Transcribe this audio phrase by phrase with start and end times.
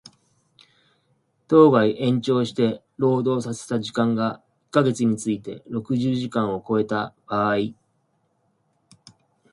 [1.47, 7.57] 当該延長して労働させた時間が一箇月について六十時間を超えた場合